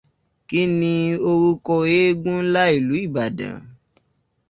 [0.47, 0.93] Kíni
[1.29, 3.55] orúko éégún ńlá ìlú Ìbàdàn?